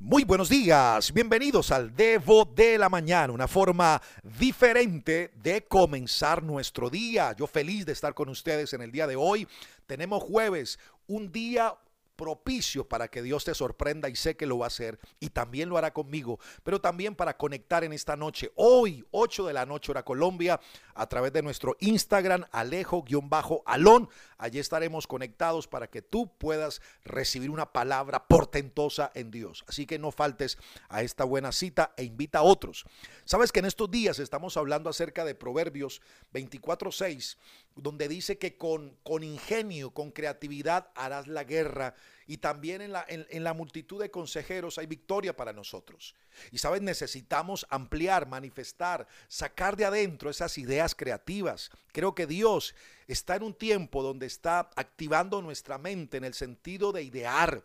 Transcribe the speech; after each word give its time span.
Muy 0.00 0.22
buenos 0.22 0.48
días, 0.48 1.12
bienvenidos 1.12 1.72
al 1.72 1.92
Devo 1.92 2.44
de 2.44 2.78
la 2.78 2.88
Mañana, 2.88 3.32
una 3.32 3.48
forma 3.48 4.00
diferente 4.38 5.32
de 5.42 5.66
comenzar 5.66 6.40
nuestro 6.40 6.88
día. 6.88 7.34
Yo 7.36 7.48
feliz 7.48 7.84
de 7.84 7.94
estar 7.94 8.14
con 8.14 8.28
ustedes 8.28 8.72
en 8.74 8.82
el 8.82 8.92
día 8.92 9.08
de 9.08 9.16
hoy. 9.16 9.48
Tenemos 9.88 10.22
jueves, 10.22 10.78
un 11.08 11.32
día 11.32 11.74
propicio 12.18 12.86
para 12.86 13.08
que 13.08 13.22
Dios 13.22 13.44
te 13.44 13.54
sorprenda 13.54 14.08
y 14.08 14.16
sé 14.16 14.36
que 14.36 14.44
lo 14.44 14.58
va 14.58 14.66
a 14.66 14.74
hacer 14.74 14.98
y 15.20 15.30
también 15.30 15.68
lo 15.68 15.78
hará 15.78 15.92
conmigo, 15.94 16.40
pero 16.64 16.80
también 16.80 17.14
para 17.14 17.36
conectar 17.36 17.84
en 17.84 17.92
esta 17.92 18.16
noche, 18.16 18.50
hoy 18.56 19.06
8 19.12 19.46
de 19.46 19.52
la 19.52 19.64
noche 19.64 19.92
hora 19.92 20.04
Colombia, 20.04 20.60
a 20.94 21.06
través 21.06 21.32
de 21.32 21.42
nuestro 21.42 21.76
Instagram 21.78 22.44
alejo-alón. 22.50 24.08
Allí 24.36 24.58
estaremos 24.58 25.06
conectados 25.06 25.68
para 25.68 25.88
que 25.88 26.02
tú 26.02 26.30
puedas 26.38 26.82
recibir 27.04 27.50
una 27.50 27.72
palabra 27.72 28.26
portentosa 28.26 29.12
en 29.14 29.30
Dios. 29.30 29.64
Así 29.68 29.86
que 29.86 29.98
no 30.00 30.10
faltes 30.10 30.58
a 30.88 31.02
esta 31.02 31.22
buena 31.22 31.52
cita 31.52 31.94
e 31.96 32.02
invita 32.02 32.40
a 32.40 32.42
otros. 32.42 32.84
Sabes 33.24 33.52
que 33.52 33.60
en 33.60 33.66
estos 33.66 33.90
días 33.90 34.18
estamos 34.18 34.56
hablando 34.56 34.90
acerca 34.90 35.24
de 35.24 35.36
Proverbios 35.36 36.02
24:6, 36.32 37.36
donde 37.82 38.08
dice 38.08 38.38
que 38.38 38.56
con, 38.56 38.96
con 39.02 39.22
ingenio, 39.22 39.90
con 39.90 40.10
creatividad 40.10 40.90
harás 40.94 41.26
la 41.28 41.44
guerra 41.44 41.94
y 42.26 42.38
también 42.38 42.82
en 42.82 42.92
la, 42.92 43.04
en, 43.08 43.44
la 43.44 43.54
multitud 43.54 44.00
de 44.00 44.10
consejeros 44.10 44.78
hay 44.78 44.86
victoria 44.86 45.34
para 45.34 45.52
nosotros. 45.52 46.14
Y 46.52 46.58
sabes, 46.58 46.82
necesitamos 46.82 47.66
ampliar, 47.70 48.28
manifestar, 48.28 49.06
sacar 49.28 49.76
de 49.76 49.86
adentro 49.86 50.28
esas 50.28 50.58
ideas 50.58 50.94
creativas. 50.94 51.70
Creo 51.92 52.14
que 52.14 52.26
Dios 52.26 52.74
está 53.06 53.36
en 53.36 53.44
un 53.44 53.54
tiempo 53.54 54.02
donde 54.02 54.26
está 54.26 54.70
activando 54.76 55.40
nuestra 55.40 55.78
mente 55.78 56.18
en 56.18 56.24
el 56.24 56.34
sentido 56.34 56.92
de 56.92 57.02
idear. 57.02 57.62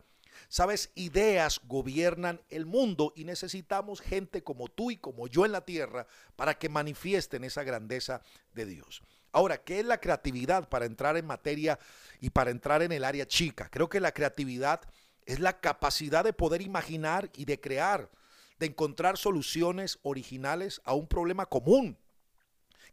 Sabes, 0.47 0.91
ideas 0.95 1.59
gobiernan 1.65 2.41
el 2.49 2.65
mundo 2.65 3.13
y 3.15 3.25
necesitamos 3.25 4.01
gente 4.01 4.43
como 4.43 4.67
tú 4.69 4.91
y 4.91 4.97
como 4.97 5.27
yo 5.27 5.45
en 5.45 5.51
la 5.51 5.65
tierra 5.65 6.07
para 6.35 6.57
que 6.57 6.69
manifiesten 6.69 7.43
esa 7.43 7.63
grandeza 7.63 8.21
de 8.53 8.65
Dios. 8.65 9.03
Ahora, 9.33 9.57
¿qué 9.57 9.79
es 9.79 9.85
la 9.85 9.99
creatividad 9.99 10.69
para 10.69 10.85
entrar 10.85 11.17
en 11.17 11.25
materia 11.25 11.79
y 12.21 12.29
para 12.29 12.51
entrar 12.51 12.83
en 12.83 12.91
el 12.91 13.03
área 13.03 13.25
chica? 13.25 13.67
Creo 13.71 13.89
que 13.89 13.99
la 13.99 14.11
creatividad 14.11 14.81
es 15.25 15.39
la 15.39 15.59
capacidad 15.59 16.23
de 16.23 16.33
poder 16.33 16.61
imaginar 16.61 17.31
y 17.35 17.45
de 17.45 17.59
crear, 17.59 18.11
de 18.59 18.67
encontrar 18.67 19.17
soluciones 19.17 19.97
originales 20.03 20.81
a 20.85 20.93
un 20.93 21.07
problema 21.07 21.47
común. 21.47 21.97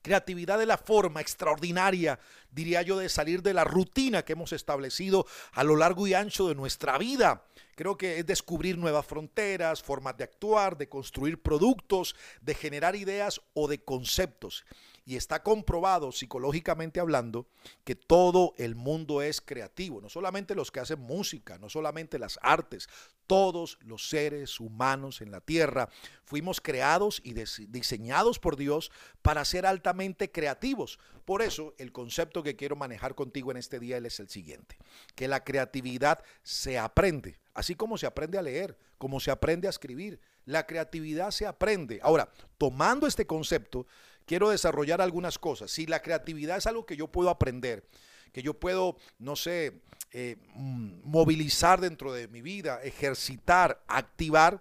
Creatividad 0.00 0.62
es 0.62 0.66
la 0.66 0.78
forma 0.78 1.20
extraordinaria, 1.20 2.19
diría 2.50 2.80
yo, 2.80 2.97
de 2.97 3.10
salir 3.10 3.42
de 3.42 3.52
la 3.52 3.64
rutina 3.64 4.25
que 4.25 4.32
hemos 4.32 4.54
establecido 4.54 5.27
a 5.52 5.62
lo 5.62 5.77
largo 5.77 6.06
y 6.06 6.14
ancho 6.14 6.48
de 6.48 6.54
nuestra 6.54 6.97
vida. 6.97 7.44
Creo 7.75 7.98
que 7.98 8.19
es 8.19 8.25
descubrir 8.25 8.78
nuevas 8.78 9.04
fronteras, 9.04 9.82
formas 9.82 10.16
de 10.16 10.25
actuar, 10.25 10.78
de 10.78 10.88
construir 10.88 11.42
productos, 11.42 12.16
de 12.41 12.54
generar 12.54 12.97
ideas 12.97 13.42
o 13.52 13.69
de 13.69 13.84
conceptos. 13.84 14.64
Y 15.11 15.16
está 15.16 15.42
comprobado 15.42 16.12
psicológicamente 16.12 17.00
hablando 17.00 17.48
que 17.83 17.97
todo 17.97 18.55
el 18.58 18.77
mundo 18.77 19.22
es 19.22 19.41
creativo, 19.41 20.00
no 20.00 20.08
solamente 20.08 20.55
los 20.55 20.70
que 20.70 20.78
hacen 20.78 21.00
música, 21.00 21.58
no 21.58 21.69
solamente 21.69 22.16
las 22.16 22.39
artes, 22.42 22.89
todos 23.27 23.77
los 23.81 24.08
seres 24.08 24.61
humanos 24.61 25.20
en 25.20 25.33
la 25.33 25.41
tierra 25.41 25.88
fuimos 26.22 26.61
creados 26.61 27.20
y 27.25 27.33
diseñados 27.33 28.38
por 28.38 28.55
Dios 28.56 28.92
para 29.20 29.44
ser 29.44 29.66
altamente 29.66 30.31
creativos. 30.31 31.00
Por 31.25 31.42
eso 31.42 31.75
el 31.78 31.91
concepto 31.91 32.44
que 32.44 32.55
quiero 32.55 32.77
manejar 32.77 33.16
contigo 33.16 33.50
en 33.50 33.56
este 33.56 33.81
día 33.81 33.97
es 33.97 34.20
el 34.20 34.28
siguiente, 34.28 34.77
que 35.16 35.27
la 35.27 35.42
creatividad 35.42 36.22
se 36.44 36.78
aprende, 36.78 37.41
así 37.53 37.75
como 37.75 37.98
se 37.98 38.06
aprende 38.06 38.38
a 38.38 38.42
leer, 38.42 38.78
como 38.97 39.19
se 39.19 39.33
aprende 39.33 39.66
a 39.66 39.70
escribir. 39.70 40.20
La 40.51 40.67
creatividad 40.67 41.31
se 41.31 41.47
aprende. 41.47 42.01
Ahora, 42.03 42.29
tomando 42.59 43.06
este 43.06 43.25
concepto, 43.25 43.87
quiero 44.27 44.51
desarrollar 44.51 45.01
algunas 45.01 45.39
cosas. 45.39 45.70
Si 45.70 45.87
la 45.87 46.03
creatividad 46.03 46.56
es 46.56 46.66
algo 46.66 46.84
que 46.84 46.97
yo 46.97 47.06
puedo 47.06 47.31
aprender, 47.31 47.87
que 48.33 48.43
yo 48.43 48.55
puedo, 48.55 48.97
no 49.21 49.37
sé, 49.37 49.81
eh, 50.10 50.39
mm, 50.55 51.03
movilizar 51.05 51.81
dentro 51.81 52.12
de 52.12 52.27
mi 52.27 52.43
vida, 52.43 52.83
ejercitar, 52.83 53.81
activar, 53.87 54.60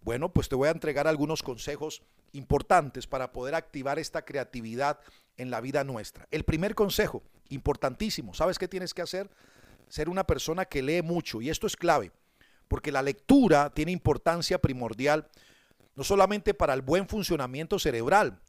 bueno, 0.00 0.32
pues 0.32 0.48
te 0.48 0.54
voy 0.54 0.68
a 0.68 0.72
entregar 0.72 1.06
algunos 1.06 1.42
consejos 1.42 2.02
importantes 2.32 3.06
para 3.06 3.30
poder 3.30 3.54
activar 3.56 3.98
esta 3.98 4.24
creatividad 4.24 5.00
en 5.36 5.50
la 5.50 5.60
vida 5.60 5.84
nuestra. 5.84 6.26
El 6.30 6.44
primer 6.44 6.74
consejo, 6.74 7.22
importantísimo, 7.50 8.32
¿sabes 8.32 8.58
qué 8.58 8.68
tienes 8.68 8.94
que 8.94 9.02
hacer? 9.02 9.28
Ser 9.90 10.08
una 10.08 10.26
persona 10.26 10.64
que 10.64 10.80
lee 10.80 11.02
mucho 11.02 11.42
y 11.42 11.50
esto 11.50 11.66
es 11.66 11.76
clave, 11.76 12.10
porque 12.68 12.92
la 12.92 13.02
lectura 13.02 13.70
tiene 13.70 13.92
importancia 13.92 14.58
primordial 14.60 15.28
no 15.96 16.04
solamente 16.04 16.54
para 16.54 16.74
el 16.74 16.82
buen 16.82 17.08
funcionamiento 17.08 17.78
cerebral, 17.78 18.40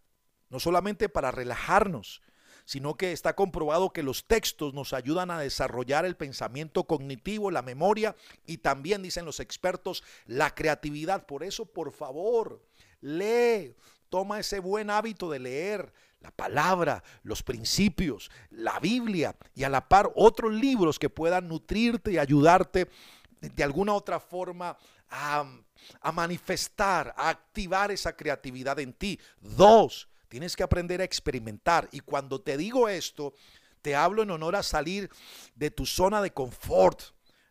no 0.50 0.60
solamente 0.60 1.10
para 1.10 1.32
relajarnos, 1.32 2.22
sino 2.66 2.96
que 2.96 3.14
está 3.14 3.34
comprobado 3.34 3.94
que 3.94 4.04
los 4.04 4.28
textos 4.28 4.74
nos 4.74 4.92
ayudan 4.92 5.32
a 5.32 5.40
desarrollar 5.40 6.06
el 6.06 6.18
pensamiento 6.18 6.84
cognitivo, 6.84 7.50
la 7.50 7.62
memoria 7.62 8.18
y 8.46 8.58
también, 8.58 9.02
dicen 9.02 9.24
los 9.24 9.40
expertos, 9.40 10.04
la 10.26 10.54
creatividad. 10.54 11.26
Por 11.26 11.44
eso, 11.46 11.66
por 11.66 11.94
favor, 11.94 12.62
lee, 13.00 13.74
toma 14.10 14.42
ese 14.42 14.60
buen 14.60 14.90
hábito 14.90 15.32
de 15.32 15.40
leer 15.40 15.94
la 16.20 16.32
palabra, 16.32 17.04
los 17.24 17.44
principios, 17.44 18.30
la 18.50 18.80
Biblia 18.80 19.36
y 19.56 19.64
a 19.64 19.70
la 19.70 19.88
par 19.88 20.12
otros 20.16 20.52
libros 20.52 21.00
que 21.00 21.10
puedan 21.10 21.48
nutrirte 21.48 22.12
y 22.12 22.18
ayudarte 22.18 22.90
de 23.42 23.64
alguna 23.64 23.94
otra 23.94 24.20
forma 24.20 24.78
a, 25.10 25.46
manifestar, 26.12 27.14
a 27.18 27.30
activar 27.30 27.92
esa 27.92 28.16
creatividad 28.16 28.80
en 28.80 28.94
ti. 28.94 29.20
Dos, 29.40 30.08
Tienes 30.28 30.56
que 30.56 30.64
aprender 30.64 31.02
a 31.02 31.06
experimentar. 31.06 31.88
Y 31.92 32.02
cuando 32.02 32.42
te 32.42 32.58
digo 32.58 32.90
esto, 32.90 33.34
te 33.82 33.96
hablo 33.96 34.24
en 34.24 34.32
honor 34.32 34.56
a 34.56 34.64
salir 34.64 35.10
de 35.56 35.72
tu 35.72 35.86
zona 35.86 36.22
de 36.22 36.34
confort, 36.34 37.02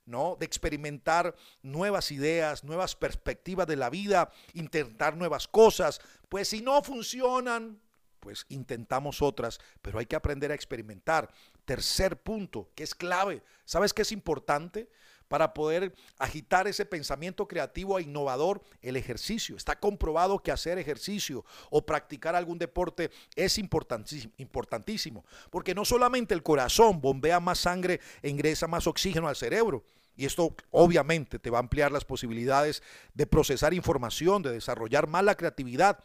¿no? 0.04 0.36
De 0.38 0.46
experimentar 0.46 1.34
nuevas 1.62 2.10
ideas, 2.10 2.64
nuevas 2.64 2.94
perspectivas 2.94 3.66
de 3.66 3.76
la 3.76 3.90
vida, 3.90 4.30
intentar 4.52 5.16
nuevas 5.16 5.48
cosas. 5.48 6.00
Pues 6.28 6.48
si 6.48 6.60
no 6.60 6.82
funcionan, 6.82 7.80
pues 8.20 8.44
intentamos 8.50 9.22
otras, 9.22 9.58
pero 9.80 9.98
hay 9.98 10.06
que 10.06 10.16
aprender 10.16 10.52
a 10.52 10.54
experimentar. 10.54 11.32
Tercer 11.64 12.20
punto, 12.20 12.70
que 12.74 12.84
es 12.84 12.94
clave. 12.94 13.42
¿Sabes 13.64 13.94
qué 13.94 14.02
es 14.02 14.12
importante? 14.12 14.90
Para 15.28 15.54
poder 15.54 15.94
agitar 16.18 16.66
ese 16.66 16.84
pensamiento 16.84 17.48
creativo 17.48 17.98
e 17.98 18.02
innovador, 18.02 18.62
el 18.82 18.96
ejercicio. 18.96 19.56
Está 19.56 19.78
comprobado 19.78 20.42
que 20.42 20.52
hacer 20.52 20.78
ejercicio 20.78 21.44
o 21.70 21.84
practicar 21.84 22.34
algún 22.34 22.58
deporte 22.58 23.10
es 23.34 23.58
importantísimo, 23.58 25.24
porque 25.50 25.74
no 25.74 25.84
solamente 25.84 26.34
el 26.34 26.42
corazón 26.42 27.00
bombea 27.00 27.40
más 27.40 27.58
sangre 27.58 28.00
e 28.22 28.28
ingresa 28.28 28.66
más 28.66 28.86
oxígeno 28.86 29.28
al 29.28 29.36
cerebro, 29.36 29.84
y 30.16 30.24
esto 30.24 30.54
obviamente 30.70 31.38
te 31.38 31.50
va 31.50 31.58
a 31.58 31.60
ampliar 31.60 31.92
las 31.92 32.04
posibilidades 32.04 32.82
de 33.12 33.26
procesar 33.26 33.74
información, 33.74 34.42
de 34.42 34.50
desarrollar 34.52 35.06
más 35.06 35.22
la 35.22 35.34
creatividad. 35.34 36.02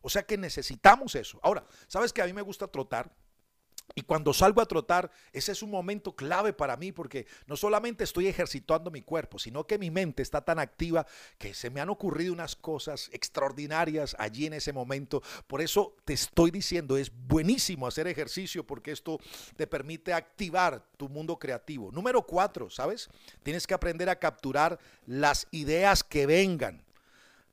O 0.00 0.08
sea 0.08 0.22
que 0.22 0.38
necesitamos 0.38 1.14
eso. 1.14 1.38
Ahora, 1.42 1.66
¿sabes 1.86 2.12
que 2.12 2.22
a 2.22 2.26
mí 2.26 2.32
me 2.32 2.40
gusta 2.40 2.66
trotar? 2.66 3.12
Y 3.94 4.02
cuando 4.02 4.32
salgo 4.32 4.60
a 4.60 4.66
trotar, 4.66 5.10
ese 5.32 5.52
es 5.52 5.62
un 5.62 5.70
momento 5.70 6.14
clave 6.14 6.52
para 6.52 6.76
mí 6.76 6.92
porque 6.92 7.26
no 7.46 7.56
solamente 7.56 8.04
estoy 8.04 8.28
ejercitando 8.28 8.90
mi 8.90 9.02
cuerpo, 9.02 9.38
sino 9.38 9.66
que 9.66 9.78
mi 9.78 9.90
mente 9.90 10.22
está 10.22 10.42
tan 10.42 10.58
activa 10.58 11.06
que 11.38 11.54
se 11.54 11.70
me 11.70 11.80
han 11.80 11.90
ocurrido 11.90 12.32
unas 12.32 12.54
cosas 12.54 13.10
extraordinarias 13.12 14.14
allí 14.18 14.46
en 14.46 14.52
ese 14.52 14.72
momento. 14.72 15.22
Por 15.46 15.60
eso 15.60 15.96
te 16.04 16.12
estoy 16.12 16.50
diciendo, 16.50 16.96
es 16.96 17.10
buenísimo 17.10 17.86
hacer 17.86 18.06
ejercicio 18.06 18.64
porque 18.64 18.92
esto 18.92 19.18
te 19.56 19.66
permite 19.66 20.12
activar 20.12 20.84
tu 20.96 21.08
mundo 21.08 21.38
creativo. 21.38 21.90
Número 21.90 22.22
cuatro, 22.22 22.70
¿sabes? 22.70 23.08
Tienes 23.42 23.66
que 23.66 23.74
aprender 23.74 24.08
a 24.08 24.16
capturar 24.16 24.78
las 25.06 25.48
ideas 25.50 26.04
que 26.04 26.26
vengan. 26.26 26.84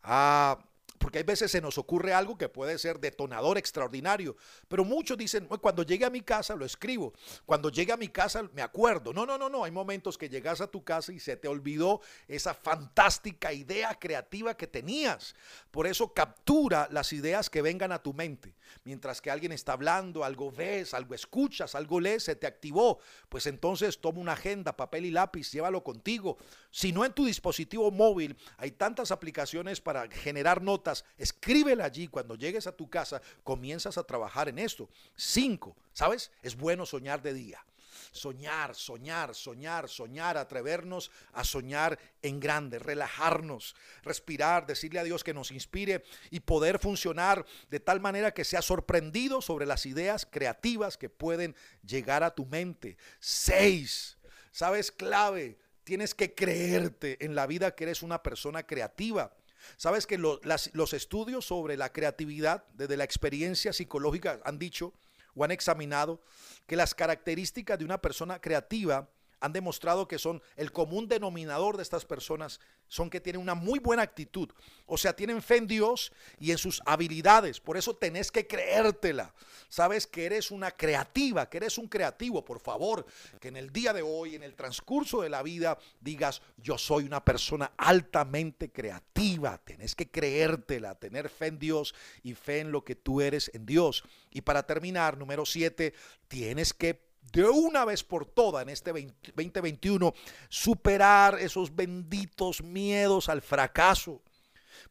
A 0.04 0.60
porque 0.98 1.20
hay 1.20 1.24
veces 1.24 1.52
se 1.52 1.62
nos 1.62 1.78
ocurre 1.78 2.14
algo 2.14 2.38
que 2.38 2.50
puede 2.50 2.78
ser 2.78 3.00
detonador 3.00 3.58
extraordinario, 3.58 4.36
pero 4.68 4.84
muchos 4.84 5.18
dicen, 5.18 5.46
cuando 5.46 5.84
llegue 5.84 6.06
a 6.06 6.10
mi 6.10 6.22
casa 6.22 6.56
lo 6.56 6.66
escribo, 6.66 7.14
cuando 7.46 7.70
llegue 7.70 7.92
a 7.92 7.98
mi 7.98 8.10
casa 8.10 8.44
me 8.54 8.62
acuerdo. 8.62 9.14
No, 9.14 9.26
no, 9.26 9.38
no, 9.38 9.50
no, 9.50 9.64
hay 9.64 9.72
momentos 9.72 10.18
que 10.18 10.30
llegas 10.30 10.62
a 10.62 10.68
tu 10.68 10.84
casa 10.84 11.12
y 11.12 11.20
se 11.20 11.38
te 11.38 11.48
olvidó 11.48 12.02
esa 12.28 12.54
fantástica 12.54 13.54
idea 13.54 13.96
creativa 13.96 14.56
que 14.56 14.68
tenías. 14.68 15.36
Por 15.72 15.88
eso 15.88 16.14
captura 16.14 16.88
las 16.92 17.14
ideas 17.14 17.50
que 17.50 17.62
vengan 17.62 17.92
a 17.92 18.02
tu 18.02 18.14
mente. 18.14 18.56
Mientras 18.84 19.22
que 19.22 19.32
alguien 19.32 19.52
está 19.52 19.74
hablando, 19.74 20.24
algo 20.24 20.52
ves, 20.52 20.94
algo 20.94 21.16
escuchas, 21.16 21.76
algo 21.76 22.00
lees, 22.00 22.24
se 22.24 22.36
te 22.36 22.48
activó, 22.48 23.00
pues 23.30 23.48
entonces 23.48 24.00
toma 24.00 24.20
una 24.20 24.34
agenda, 24.34 24.76
papel 24.76 25.06
y 25.06 25.12
lápiz, 25.12 25.52
llévalo 25.52 25.84
contigo. 25.84 26.38
Si 26.72 26.92
no 26.92 27.06
en 27.06 27.14
tu 27.14 27.26
dispositivo 27.26 27.92
móvil, 27.92 28.36
hay 28.58 28.72
tantas 28.72 29.12
aplicaciones 29.12 29.82
para 29.82 30.10
generar 30.10 30.62
notas 30.62 30.87
escríbela 31.18 31.86
allí. 31.86 32.08
Cuando 32.08 32.36
llegues 32.36 32.68
a 32.68 32.76
tu 32.76 32.90
casa, 32.90 33.22
comienzas 33.44 33.98
a 33.98 34.04
trabajar 34.04 34.50
en 34.50 34.60
esto. 34.60 34.90
Cinco, 35.16 35.76
¿sabes? 35.94 36.32
Es 36.42 36.56
bueno 36.56 36.86
soñar 36.86 37.22
de 37.22 37.34
día. 37.34 37.64
soñar, 38.12 38.76
soñar, 38.76 39.36
soñar, 39.36 39.90
soñar, 39.90 40.38
atrevernos 40.38 41.12
a 41.34 41.44
soñar 41.44 42.00
en 42.22 42.40
grande, 42.40 42.80
relajarnos, 42.80 43.76
respirar, 44.04 44.66
decirle 44.66 45.00
a 45.00 45.04
Dios 45.04 45.24
que 45.24 45.34
nos 45.34 45.52
inspire 45.52 46.04
y 46.30 46.40
poder 46.40 46.80
funcionar 46.80 47.46
de 47.70 47.80
tal 47.80 48.00
manera 48.00 48.34
que 48.34 48.44
sea 48.44 48.62
sorprendido 48.62 49.42
sobre 49.42 49.66
las 49.66 49.86
ideas 49.86 50.28
creativas 50.30 50.98
que 50.98 51.10
pueden 51.10 51.56
llegar 51.86 52.24
a 52.24 52.34
tu 52.34 52.46
mente. 52.46 52.98
Seis, 53.20 54.18
¿sabes? 54.52 54.92
Clave, 54.92 55.58
tienes 55.84 56.14
que 56.14 56.34
creerte 56.34 57.24
en 57.24 57.36
la 57.36 57.48
vida 57.48 57.76
que 57.76 57.86
eres 57.86 58.04
una 58.04 58.24
persona 58.24 58.64
creativa. 58.64 59.34
Sabes 59.76 60.08
que 60.08 60.18
los 60.18 60.94
estudios 60.94 61.46
sobre 61.46 61.78
la 61.78 61.92
creatividad 61.92 62.66
desde 62.74 62.98
la 62.98 63.04
experiencia 63.04 63.74
psicológica 63.74 64.40
han 64.46 64.58
dicho 64.58 64.94
o 65.36 65.44
han 65.44 65.52
examinado 65.52 66.22
que 66.66 66.76
las 66.76 66.96
características 66.96 67.78
de 67.78 67.86
una 67.86 68.02
persona 68.02 68.40
creativa 68.40 69.10
han 69.40 69.54
demostrado 69.54 70.08
que 70.08 70.20
son 70.20 70.42
el 70.56 70.72
común 70.72 71.08
denominador 71.08 71.78
de 71.78 71.84
estas 71.84 72.06
personas, 72.06 72.60
son 72.88 73.10
que 73.10 73.22
tienen 73.22 73.42
una 73.42 73.56
muy 73.56 73.80
buena 73.80 74.04
actitud, 74.04 74.50
o 74.86 74.98
sea, 74.98 75.16
tienen 75.16 75.42
fe 75.42 75.58
en 75.58 75.68
Dios 75.68 76.12
y 76.40 76.52
en 76.52 76.58
sus 76.58 76.82
habilidades, 76.86 77.60
por 77.60 77.78
eso 77.78 77.96
tenés 77.96 78.32
que 78.32 78.48
creértela. 78.48 79.34
Sabes 79.70 80.08
que 80.08 80.26
eres 80.26 80.50
una 80.50 80.72
creativa, 80.72 81.50
que 81.50 81.58
eres 81.58 81.78
un 81.78 81.88
creativo, 81.88 82.46
por 82.46 82.62
favor, 82.62 83.06
que 83.42 83.50
en 83.50 83.58
el 83.58 83.74
día 83.74 83.92
de 83.92 84.02
hoy, 84.02 84.36
en 84.36 84.44
el 84.44 84.56
transcurso 84.56 85.22
de 85.22 85.30
la 85.30 85.44
vida, 85.44 85.78
digas, 86.00 86.42
yo 86.58 86.78
soy 86.78 87.04
una 87.04 87.24
persona 87.24 87.74
altamente 87.78 88.72
creativa, 88.72 89.58
tenés 89.58 89.94
que 89.94 90.10
creértela, 90.10 90.96
tener 90.96 91.30
fe 91.30 91.48
en 91.48 91.60
Dios 91.60 91.94
y 92.24 92.34
fe 92.34 92.60
en 92.60 92.72
lo 92.72 92.86
que 92.86 92.96
tú 92.96 93.20
eres 93.20 93.52
en 93.54 93.66
Dios. 93.66 94.04
Y 94.32 94.42
para 94.42 94.64
terminar, 94.64 95.18
número 95.18 95.46
siete, 95.46 95.94
tienes 96.30 96.74
que 96.74 97.07
de 97.32 97.44
una 97.46 97.86
vez 97.86 98.04
por 98.04 98.26
todas 98.26 98.64
en 98.64 98.70
este 98.70 98.92
2021 98.92 100.14
superar 100.50 101.40
esos 101.40 101.76
benditos 101.76 102.62
miedos 102.62 103.30
al 103.30 103.42
fracaso. 103.42 104.22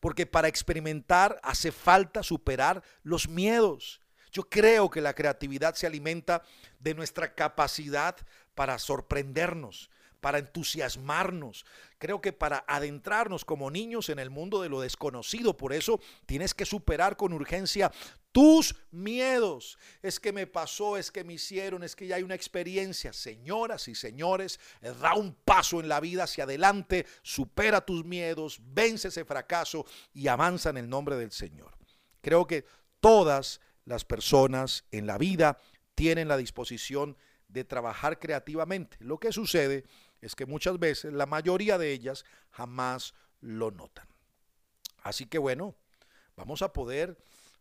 Porque 0.00 0.26
para 0.26 0.48
experimentar 0.48 1.38
hace 1.42 1.72
falta 1.72 2.22
superar 2.22 2.82
los 3.02 3.28
miedos. 3.28 4.00
Yo 4.32 4.42
creo 4.48 4.90
que 4.90 5.00
la 5.00 5.14
creatividad 5.14 5.74
se 5.74 5.86
alimenta 5.86 6.42
de 6.78 6.94
nuestra 6.94 7.34
capacidad 7.34 8.16
para 8.54 8.78
sorprendernos, 8.78 9.90
para 10.20 10.38
entusiasmarnos. 10.38 11.64
Creo 11.98 12.20
que 12.20 12.32
para 12.32 12.64
adentrarnos 12.66 13.44
como 13.44 13.70
niños 13.70 14.08
en 14.08 14.18
el 14.18 14.28
mundo 14.28 14.60
de 14.60 14.68
lo 14.68 14.80
desconocido, 14.80 15.56
por 15.56 15.72
eso 15.72 16.00
tienes 16.26 16.52
que 16.52 16.66
superar 16.66 17.16
con 17.16 17.32
urgencia 17.32 17.90
tus 18.36 18.76
miedos. 18.90 19.78
Es 20.02 20.20
que 20.20 20.30
me 20.30 20.46
pasó, 20.46 20.98
es 20.98 21.10
que 21.10 21.24
me 21.24 21.32
hicieron, 21.32 21.82
es 21.82 21.96
que 21.96 22.06
ya 22.06 22.16
hay 22.16 22.22
una 22.22 22.34
experiencia. 22.34 23.14
Señoras 23.14 23.88
y 23.88 23.94
señores, 23.94 24.60
da 25.00 25.14
un 25.14 25.32
paso 25.32 25.80
en 25.80 25.88
la 25.88 26.00
vida 26.00 26.24
hacia 26.24 26.44
adelante, 26.44 27.06
supera 27.22 27.80
tus 27.80 28.04
miedos, 28.04 28.60
vence 28.62 29.08
ese 29.08 29.24
fracaso 29.24 29.86
y 30.12 30.28
avanza 30.28 30.68
en 30.68 30.76
el 30.76 30.86
nombre 30.86 31.16
del 31.16 31.32
Señor. 31.32 31.78
Creo 32.20 32.46
que 32.46 32.66
todas 33.00 33.62
las 33.86 34.04
personas 34.04 34.84
en 34.90 35.06
la 35.06 35.16
vida 35.16 35.58
tienen 35.94 36.28
la 36.28 36.36
disposición 36.36 37.16
de 37.48 37.64
trabajar 37.64 38.18
creativamente. 38.18 38.98
Lo 39.00 39.16
que 39.16 39.32
sucede 39.32 39.84
es 40.20 40.34
que 40.34 40.44
muchas 40.44 40.78
veces 40.78 41.14
la 41.14 41.24
mayoría 41.24 41.78
de 41.78 41.90
ellas 41.90 42.26
jamás 42.50 43.14
lo 43.40 43.70
notan. 43.70 44.06
Así 45.02 45.24
que 45.24 45.38
bueno, 45.38 45.74
vamos 46.36 46.60
a 46.60 46.74
poder 46.74 47.16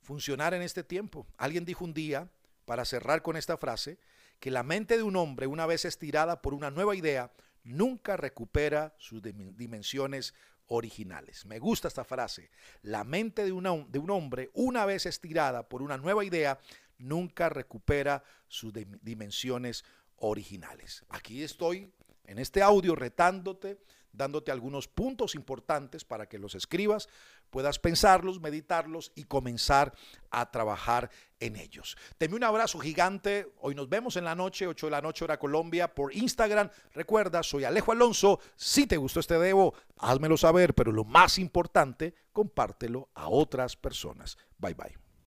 funcionar 0.05 0.53
en 0.53 0.61
este 0.61 0.83
tiempo. 0.83 1.27
Alguien 1.37 1.65
dijo 1.65 1.83
un 1.83 1.93
día, 1.93 2.29
para 2.65 2.85
cerrar 2.85 3.21
con 3.21 3.35
esta 3.35 3.57
frase, 3.57 3.97
que 4.39 4.51
la 4.51 4.63
mente 4.63 4.97
de 4.97 5.03
un 5.03 5.15
hombre, 5.15 5.47
una 5.47 5.65
vez 5.65 5.85
estirada 5.85 6.41
por 6.41 6.53
una 6.53 6.71
nueva 6.71 6.95
idea, 6.95 7.31
nunca 7.63 8.15
recupera 8.15 8.95
sus 8.97 9.21
dimensiones 9.21 10.33
originales. 10.67 11.45
Me 11.45 11.59
gusta 11.59 11.87
esta 11.87 12.03
frase. 12.03 12.49
La 12.81 13.03
mente 13.03 13.43
de, 13.43 13.51
un 13.51 13.65
hombre, 14.09 14.51
una 14.53 14.85
vez 14.85 15.05
estirada 15.05 15.67
por 15.67 15.81
una 15.81 15.97
nueva 15.97 16.23
idea, 16.25 16.59
nunca 16.97 17.49
recupera 17.49 18.23
sus 18.47 18.73
dimensiones 19.01 19.83
originales. 20.17 21.03
Aquí 21.09 21.43
estoy 21.43 21.91
en 22.25 22.39
este 22.39 22.61
audio 22.61 22.95
retándote, 22.95 23.79
dándote 24.17 24.51
algunos 24.51 24.87
puntos 24.87 25.35
importantes 25.35 26.03
para 26.03 26.27
que 26.27 26.39
los 26.39 26.55
escribas, 26.55 27.09
puedas 27.49 27.79
pensarlos, 27.79 28.39
meditarlos 28.39 29.11
y 29.15 29.23
comenzar 29.23 29.93
a 30.31 30.51
trabajar 30.51 31.09
en 31.39 31.55
ellos. 31.55 31.97
Teme 32.17 32.35
un 32.35 32.43
abrazo 32.43 32.79
gigante. 32.79 33.53
Hoy 33.59 33.75
nos 33.75 33.89
vemos 33.89 34.15
en 34.15 34.25
la 34.25 34.35
noche, 34.35 34.67
8 34.67 34.87
de 34.87 34.91
la 34.91 35.01
noche 35.01 35.23
hora 35.25 35.39
Colombia, 35.39 35.93
por 35.93 36.13
Instagram. 36.15 36.69
Recuerda, 36.93 37.43
soy 37.43 37.63
Alejo 37.63 37.91
Alonso. 37.91 38.39
Si 38.55 38.87
te 38.87 38.97
gustó 38.97 39.19
este 39.19 39.37
debo, 39.37 39.73
házmelo 39.97 40.37
saber, 40.37 40.73
pero 40.73 40.91
lo 40.91 41.03
más 41.03 41.37
importante, 41.37 42.13
compártelo 42.31 43.09
a 43.13 43.29
otras 43.29 43.75
personas. 43.75 44.37
Bye 44.57 44.73
bye. 44.73 45.04